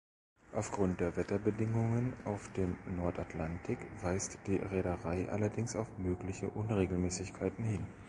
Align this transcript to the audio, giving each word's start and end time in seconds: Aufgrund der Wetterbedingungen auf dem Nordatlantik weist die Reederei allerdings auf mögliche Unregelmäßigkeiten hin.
Aufgrund 0.53 0.99
der 0.99 1.15
Wetterbedingungen 1.15 2.13
auf 2.25 2.51
dem 2.53 2.75
Nordatlantik 2.87 3.77
weist 4.01 4.39
die 4.47 4.55
Reederei 4.55 5.29
allerdings 5.29 5.75
auf 5.75 5.95
mögliche 5.99 6.49
Unregelmäßigkeiten 6.49 7.63
hin. 7.63 7.85